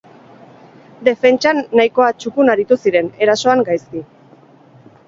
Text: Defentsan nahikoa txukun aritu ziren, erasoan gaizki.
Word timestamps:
Defentsan 1.09 1.61
nahikoa 1.81 2.09
txukun 2.25 2.51
aritu 2.55 2.79
ziren, 2.87 3.13
erasoan 3.27 3.65
gaizki. 3.71 4.05